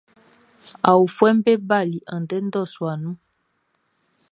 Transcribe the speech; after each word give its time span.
Aofuɛʼm 0.89 1.37
be 1.43 1.53
bali 1.69 1.97
andɛ 2.13 2.37
ndɔsua 2.45 2.93
nun. 3.01 3.15